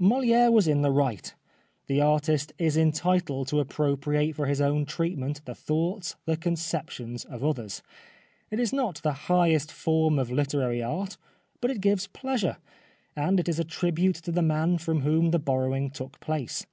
[0.00, 1.32] Moliere was in the right.
[1.86, 7.44] The artist is entitled to appropriate for his own treatment the thoughts, the conceptions of
[7.44, 7.84] others.
[8.50, 11.16] It is not the highest form of literary art,
[11.60, 12.56] but it gives pleasure,
[13.14, 16.66] and it is a tribute to the man from whom the borrowing took place.